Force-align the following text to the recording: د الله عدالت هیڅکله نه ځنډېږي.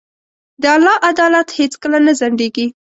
د 0.61 0.63
الله 0.75 0.95
عدالت 1.09 1.47
هیڅکله 1.59 1.97
نه 2.05 2.11
ځنډېږي. 2.19 2.65